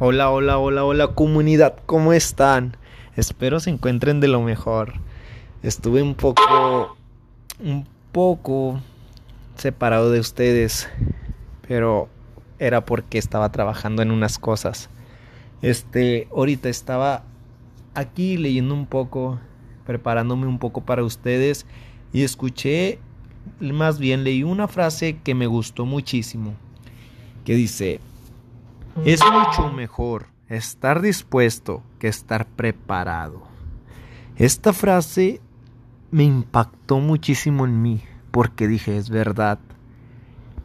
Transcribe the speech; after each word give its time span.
Hola, 0.00 0.32
hola, 0.32 0.58
hola, 0.58 0.84
hola 0.84 1.06
comunidad, 1.14 1.76
¿cómo 1.86 2.12
están? 2.12 2.76
Espero 3.14 3.60
se 3.60 3.70
encuentren 3.70 4.18
de 4.18 4.26
lo 4.26 4.42
mejor. 4.42 4.94
Estuve 5.62 6.02
un 6.02 6.16
poco, 6.16 6.96
un 7.60 7.86
poco 8.10 8.80
separado 9.54 10.10
de 10.10 10.18
ustedes, 10.18 10.88
pero 11.68 12.08
era 12.58 12.84
porque 12.84 13.18
estaba 13.18 13.52
trabajando 13.52 14.02
en 14.02 14.10
unas 14.10 14.40
cosas. 14.40 14.90
Este, 15.62 16.26
ahorita 16.32 16.68
estaba 16.68 17.22
aquí 17.94 18.36
leyendo 18.36 18.74
un 18.74 18.86
poco, 18.86 19.38
preparándome 19.86 20.48
un 20.48 20.58
poco 20.58 20.80
para 20.80 21.04
ustedes 21.04 21.66
y 22.12 22.24
escuché, 22.24 22.98
más 23.60 24.00
bien 24.00 24.24
leí 24.24 24.42
una 24.42 24.66
frase 24.66 25.18
que 25.22 25.36
me 25.36 25.46
gustó 25.46 25.86
muchísimo, 25.86 26.54
que 27.44 27.54
dice, 27.54 28.00
es 29.04 29.20
mucho 29.32 29.72
mejor 29.72 30.26
estar 30.48 31.02
dispuesto 31.02 31.82
que 31.98 32.08
estar 32.08 32.46
preparado. 32.46 33.42
Esta 34.36 34.72
frase 34.72 35.40
me 36.10 36.24
impactó 36.24 37.00
muchísimo 37.00 37.64
en 37.64 37.82
mí 37.82 38.02
porque 38.30 38.68
dije, 38.68 38.96
es 38.96 39.10
verdad. 39.10 39.58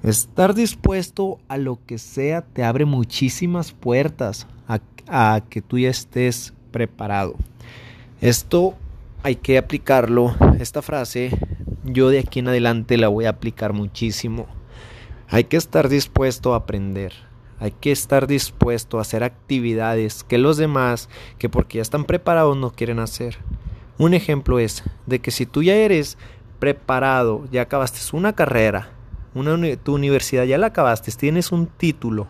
Estar 0.03 0.53
dispuesto 0.53 1.39
a 1.49 1.57
lo 1.57 1.79
que 1.85 1.97
sea 1.97 2.41
te 2.41 2.63
abre 2.63 2.85
muchísimas 2.85 3.73
puertas 3.73 4.47
a, 5.11 5.41
que 5.49 5.61
tú 5.61 5.79
ya 5.79 5.89
estés 5.89 6.53
preparado. 6.71 7.35
Esto 8.21 8.75
hay 9.23 9.35
que 9.35 9.57
aplicarlo, 9.57 10.35
esta 10.59 10.81
frase, 10.81 11.31
yo 11.83 12.09
de 12.09 12.19
aquí 12.19 12.39
en 12.39 12.47
adelante 12.47 12.95
la 12.97 13.07
voy 13.07 13.25
a 13.25 13.31
aplicar 13.31 13.73
muchísimo. 13.73 14.45
Hay 15.27 15.45
que 15.45 15.57
estar 15.57 15.89
dispuesto 15.89 16.53
a 16.53 16.57
aprender 16.57 17.28
hay 17.59 17.71
que 17.71 17.91
estar 17.91 18.27
dispuesto 18.27 18.97
a 18.97 19.01
hacer 19.01 19.23
actividades 19.23 20.23
que 20.23 20.37
los 20.37 20.57
demás, 20.57 21.09
que 21.37 21.49
porque 21.49 21.77
ya 21.77 21.81
están 21.81 22.05
preparados, 22.05 22.57
no 22.57 22.71
quieren 22.71 22.99
hacer. 22.99 23.37
Un 23.97 24.13
ejemplo 24.13 24.59
es 24.59 24.83
de 25.05 25.19
que 25.19 25.31
si 25.31 25.45
tú 25.45 25.61
ya 25.61 25.75
eres 25.75 26.17
preparado, 26.59 27.45
ya 27.51 27.63
acabaste 27.63 27.99
una 28.15 28.33
carrera, 28.33 28.91
una, 29.33 29.57
tu 29.77 29.93
universidad 29.93 30.45
ya 30.45 30.57
la 30.57 30.67
acabaste, 30.67 31.11
tienes 31.11 31.51
un 31.51 31.67
título 31.67 32.27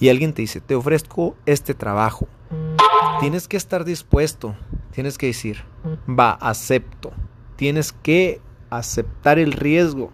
y 0.00 0.08
alguien 0.08 0.32
te 0.32 0.42
dice, 0.42 0.60
te 0.60 0.74
ofrezco 0.74 1.36
este 1.46 1.74
trabajo, 1.74 2.26
tienes 3.20 3.46
que 3.46 3.56
estar 3.56 3.84
dispuesto, 3.84 4.56
tienes 4.90 5.18
que 5.18 5.26
decir, 5.26 5.64
va, 6.08 6.32
acepto, 6.32 7.12
tienes 7.56 7.92
que 7.92 8.40
aceptar 8.70 9.38
el 9.38 9.52
riesgo 9.52 10.12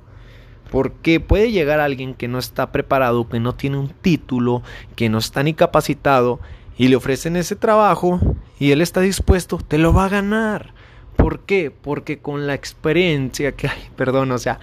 porque 0.70 1.20
puede 1.20 1.50
llegar 1.50 1.80
alguien 1.80 2.14
que 2.14 2.28
no 2.28 2.38
está 2.38 2.72
preparado, 2.72 3.28
que 3.28 3.40
no 3.40 3.54
tiene 3.54 3.78
un 3.78 3.88
título, 3.88 4.62
que 4.96 5.08
no 5.08 5.18
está 5.18 5.42
ni 5.42 5.52
capacitado, 5.52 6.40
y 6.78 6.88
le 6.88 6.96
ofrecen 6.96 7.36
ese 7.36 7.56
trabajo 7.56 8.20
y 8.58 8.70
él 8.70 8.80
está 8.80 9.00
dispuesto, 9.00 9.58
te 9.58 9.78
lo 9.78 9.92
va 9.92 10.06
a 10.06 10.10
ganar. 10.10 10.72
¿Por 11.16 11.40
qué? 11.40 11.70
Porque 11.70 12.20
con 12.20 12.46
la 12.46 12.54
experiencia 12.54 13.52
que 13.52 13.68
hay, 13.68 13.82
perdón, 13.96 14.32
o 14.32 14.38
sea, 14.38 14.60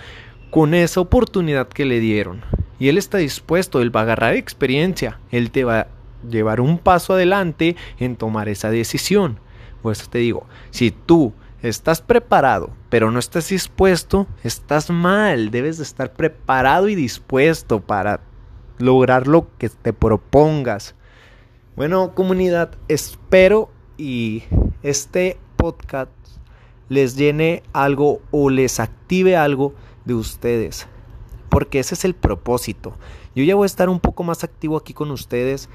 con 0.50 0.74
esa 0.74 1.02
oportunidad 1.02 1.68
que 1.68 1.86
le 1.86 2.00
dieron, 2.00 2.42
y 2.80 2.88
él 2.88 2.98
está 2.98 3.18
dispuesto, 3.18 3.82
él 3.82 3.96
va 3.96 4.02
a 4.02 4.04
agarrar 4.04 4.36
experiencia, 4.36 5.20
él 5.32 5.52
te 5.52 5.64
va 5.64 5.80
a 5.80 5.88
llevar 6.28 6.62
un 6.62 6.80
paso 6.80 7.14
adelante 7.14 7.76
en 8.00 8.16
tomar 8.16 8.50
esa 8.50 8.72
decisión. 8.72 9.40
Por 9.82 9.92
eso 9.92 10.10
te 10.10 10.20
digo, 10.20 10.48
si 10.72 10.92
tú 10.92 11.34
estás 11.62 12.02
preparado, 12.02 12.72
pero 12.90 13.12
no 13.12 13.20
estás 13.20 13.50
dispuesto, 13.50 14.28
estás 14.44 14.90
mal. 14.90 15.52
Debes 15.52 15.78
de 15.78 15.84
estar 15.84 16.14
preparado 16.14 16.90
y 16.90 16.96
dispuesto 16.96 17.82
para 17.82 18.22
lograr 18.78 19.28
lo 19.28 19.48
que 19.58 19.70
te 19.70 19.94
propongas. 19.94 20.96
Bueno, 21.76 22.14
comunidad, 22.14 22.72
espero 22.88 23.70
y 23.98 24.44
este 24.84 25.38
podcast 25.56 26.12
les 26.90 27.16
llene 27.16 27.64
algo 27.74 28.22
o 28.32 28.50
les 28.50 28.80
active 28.80 29.36
algo 29.36 29.74
de 30.06 30.14
ustedes. 30.14 30.88
Porque 31.50 31.80
ese 31.80 31.96
es 31.96 32.06
el 32.06 32.14
propósito. 32.14 32.96
Yo 33.36 33.44
ya 33.44 33.56
voy 33.56 33.66
a 33.66 33.68
estar 33.68 33.90
un 33.90 34.00
poco 34.00 34.24
más 34.24 34.44
activo 34.44 34.78
aquí 34.78 34.94
con 34.94 35.12
ustedes 35.12 35.70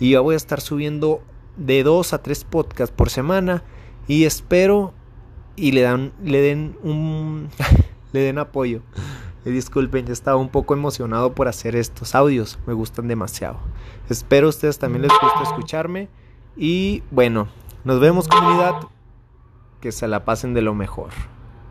y 0.00 0.12
ya 0.12 0.20
voy 0.20 0.34
a 0.34 0.36
estar 0.36 0.60
subiendo 0.60 1.22
de 1.56 1.82
dos 1.82 2.12
a 2.12 2.22
tres 2.22 2.44
podcasts 2.44 2.94
por 2.94 3.10
semana 3.10 3.64
y 4.06 4.24
espero 4.24 4.94
y 5.58 5.72
le 5.72 5.82
dan 5.82 6.12
le 6.22 6.40
den 6.40 6.76
un 6.82 7.48
le 8.12 8.20
den 8.20 8.38
apoyo. 8.38 8.82
Disculpen, 9.44 10.04
ya 10.04 10.12
estaba 10.12 10.36
un 10.36 10.50
poco 10.50 10.74
emocionado 10.74 11.32
por 11.32 11.48
hacer 11.48 11.74
estos 11.74 12.14
audios, 12.14 12.58
me 12.66 12.74
gustan 12.74 13.08
demasiado. 13.08 13.58
Espero 14.10 14.46
a 14.46 14.50
ustedes 14.50 14.78
también 14.78 15.02
les 15.02 15.12
guste 15.22 15.42
escucharme 15.42 16.08
y 16.54 17.02
bueno, 17.10 17.48
nos 17.84 17.98
vemos 17.98 18.28
comunidad, 18.28 18.74
que 19.80 19.92
se 19.92 20.08
la 20.08 20.24
pasen 20.24 20.54
de 20.54 20.60
lo 20.62 20.74
mejor. 20.74 21.10